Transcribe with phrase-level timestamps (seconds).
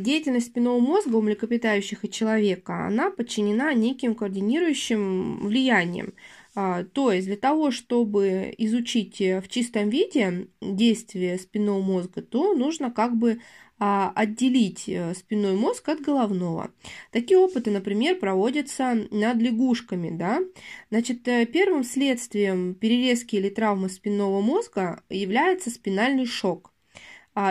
[0.00, 6.14] деятельность спинного мозга у млекопитающих и человека, она подчинена неким координирующим влияниям.
[6.54, 12.90] А, то есть для того, чтобы изучить в чистом виде действие спинного мозга, то нужно
[12.90, 13.40] как бы
[13.82, 16.70] а, отделить э, спинной мозг от головного.
[17.12, 20.10] Такие опыты, например, проводятся над лягушками.
[20.10, 20.40] Да?
[20.90, 26.69] Значит, э, первым следствием перерезки или травмы спинного мозга является спинальный шок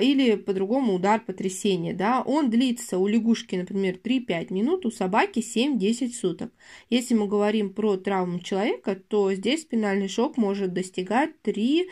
[0.00, 6.12] или по-другому удар потрясения, да, он длится у лягушки, например, 3-5 минут, у собаки 7-10
[6.12, 6.52] суток.
[6.88, 11.86] Если мы говорим про травму человека, то здесь спинальный шок может достигать 3-5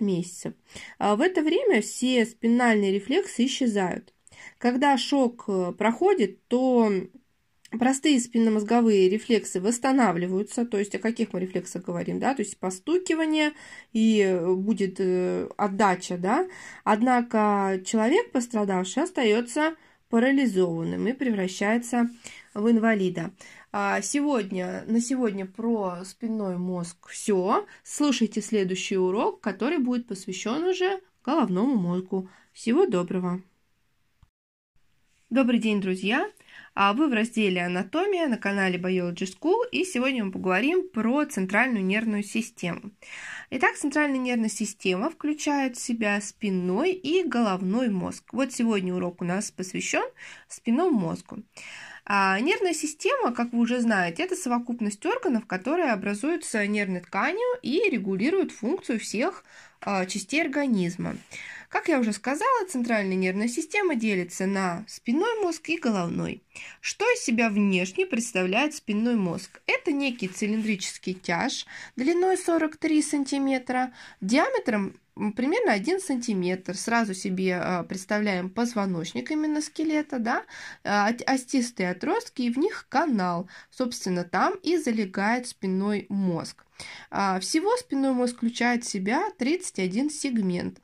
[0.00, 0.54] месяцев.
[0.98, 4.14] А в это время все спинальные рефлексы исчезают.
[4.58, 6.90] Когда шок э, проходит, то
[7.70, 13.52] простые спинномозговые рефлексы восстанавливаются, то есть о каких мы рефлексах говорим, да, то есть постукивание
[13.92, 16.48] и э, будет э, отдача, да,
[16.84, 19.74] однако человек пострадавший остается
[20.08, 22.08] парализованным и превращается
[22.54, 23.32] в инвалида.
[23.70, 27.66] А сегодня, на сегодня про спинной мозг все.
[27.84, 32.30] Слушайте следующий урок, который будет посвящен уже головному мозгу.
[32.54, 33.42] Всего доброго!
[35.28, 36.30] Добрый день, друзья!
[36.80, 41.84] А вы в разделе «Анатомия» на канале Biology School, и сегодня мы поговорим про центральную
[41.84, 42.92] нервную систему.
[43.50, 48.22] Итак, центральная нервная система включает в себя спинной и головной мозг.
[48.30, 50.04] Вот сегодня урок у нас посвящен
[50.46, 51.42] спинному мозгу.
[52.04, 57.90] А нервная система, как вы уже знаете, это совокупность органов, которые образуются нервной тканью и
[57.90, 59.42] регулируют функцию всех
[59.80, 61.16] а, частей организма.
[61.68, 66.42] Как я уже сказала, центральная нервная система делится на спинной мозг и головной.
[66.80, 69.60] Что из себя внешне представляет спинной мозг?
[69.66, 73.92] Это некий цилиндрический тяж длиной 43 см,
[74.22, 74.94] диаметром
[75.36, 76.76] примерно 1 сантиметр.
[76.76, 80.44] Сразу себе а, представляем позвоночник именно скелета, да,
[80.84, 83.48] а, остистые отростки, и в них канал.
[83.70, 86.64] Собственно, там и залегает спинной мозг.
[87.10, 90.80] А, всего спинной мозг включает в себя 31 сегмент.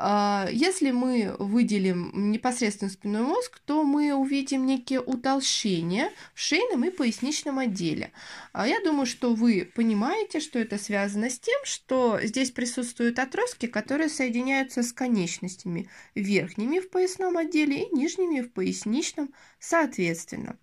[0.00, 6.90] А, если мы выделим непосредственно спинной мозг, то мы увидим некие утолщения в шейном и
[6.90, 8.12] поясничном отделе.
[8.52, 13.66] А я думаю, что вы понимаете, что это связано с тем, что здесь присутствуют отростки,
[13.66, 20.56] которые соединяются с конечностями верхними в поясном отделе и нижними в поясничном соответственно.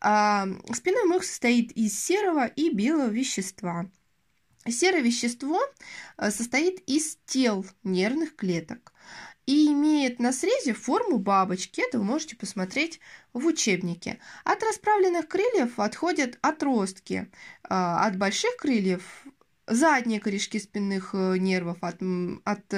[0.00, 3.86] А, спинной мозг состоит из серого и белого вещества–
[4.70, 5.60] Серое вещество
[6.16, 8.92] э, состоит из тел нервных клеток
[9.46, 11.80] и имеет на срезе форму бабочки.
[11.80, 13.00] Это вы можете посмотреть
[13.32, 14.18] в учебнике.
[14.44, 17.30] От расправленных крыльев отходят отростки.
[17.64, 19.24] Э, от больших крыльев
[19.66, 22.02] задние корешки спинных э, нервов, от,
[22.44, 22.74] от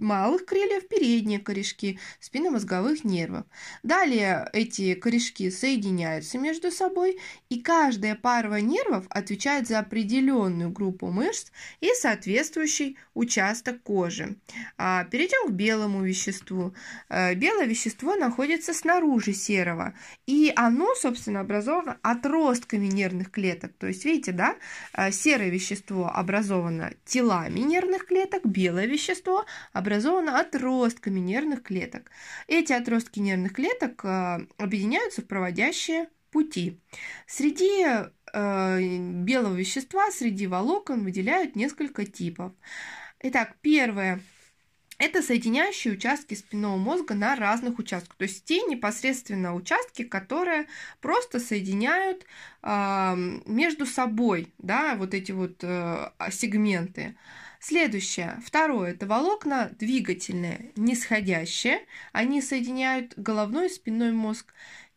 [0.00, 3.44] малых крыльев передние корешки спинномозговых нервов.
[3.82, 7.18] Далее эти корешки соединяются между собой,
[7.48, 11.50] и каждая пара нервов отвечает за определенную группу мышц
[11.80, 14.36] и соответствующий участок кожи.
[14.78, 16.74] А, перейдем к белому веществу.
[17.08, 19.94] А, белое вещество находится снаружи серого,
[20.26, 23.72] и оно, собственно, образовано отростками нервных клеток.
[23.78, 24.56] То есть, видите, да,
[24.92, 32.10] а, серое вещество образовано телами нервных клеток, белое вещество образовано образована отростками нервных клеток.
[32.46, 36.78] Эти отростки нервных клеток э, объединяются в проводящие пути.
[37.26, 37.84] Среди
[38.32, 42.52] э, белого вещества, среди волокон выделяют несколько типов.
[43.20, 44.20] Итак, первое
[44.98, 48.16] это соединяющие участки спинного мозга на разных участках.
[48.16, 50.66] То есть те непосредственно участки, которые
[51.00, 52.26] просто соединяют
[52.62, 53.14] э,
[53.46, 57.16] между собой да, вот эти вот э, сегменты.
[57.60, 61.80] Следующее, второе, это волокна двигательные, нисходящие,
[62.12, 64.54] они соединяют головной и спинной мозг,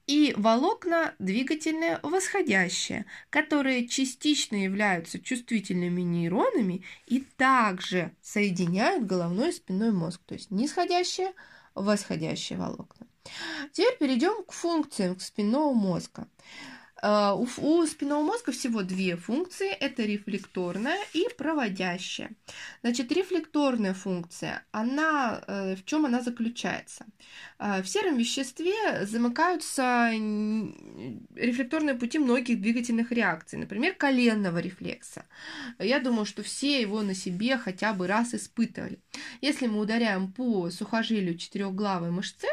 [0.07, 9.91] и волокна двигательные восходящие, которые частично являются чувствительными нейронами и также соединяют головной и спинной
[9.91, 11.33] мозг, то есть нисходящие,
[11.75, 13.07] восходящие волокна.
[13.73, 16.29] Теперь перейдем к функциям спинного мозга.
[17.03, 19.67] Э, у, у спинного мозга всего две функции.
[19.67, 22.31] Это рефлекторная и проводящая.
[22.81, 27.05] Значит, рефлекторная функция, она, э, в чем она заключается?
[27.59, 30.11] Э, в сером веществе замыкаются
[31.35, 35.25] рефлекторные пути многих двигательных реакций, например, коленного рефлекса.
[35.79, 38.99] Я думаю, что все его на себе хотя бы раз испытывали.
[39.41, 42.47] Если мы ударяем по сухожилию четырехглавой мышцы,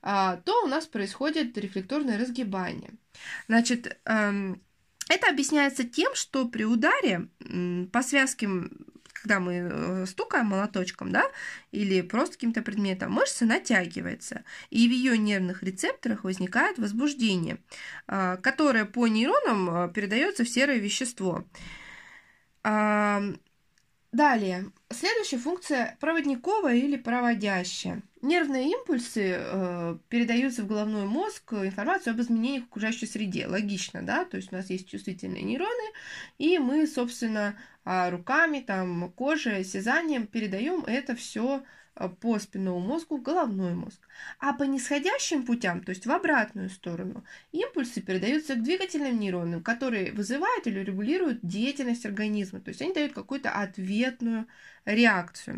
[0.00, 2.90] то у нас происходит рефлекторное разгибание–
[3.48, 4.62] Значит, эм,
[5.08, 7.28] это объясняется тем, что при ударе
[7.92, 8.48] по связке
[9.20, 11.24] когда мы э, стукаем молоточком, да,
[11.72, 17.58] или просто каким-то предметом, мышца натягивается, и в ее нервных рецепторах возникает возбуждение,
[18.06, 21.44] а, которое по нейронам а, передается в серое вещество.
[24.10, 28.02] Далее, следующая функция проводниковая или проводящая.
[28.22, 33.46] Нервные импульсы э, передаются в головной мозг информацию об изменениях в окружающей среде.
[33.46, 34.24] Логично, да?
[34.24, 35.92] То есть у нас есть чувствительные нейроны,
[36.38, 41.87] и мы, собственно, а, руками, там, кожей, осязанием передаем это все Э,
[42.20, 44.00] по спинному мозгу в головной мозг.
[44.38, 50.12] А по нисходящим путям, то есть в обратную сторону, импульсы передаются к двигательным нейронам, которые
[50.12, 52.60] вызывают или регулируют деятельность организма.
[52.60, 54.46] То есть они дают какую-то ответную
[54.84, 55.56] реакцию.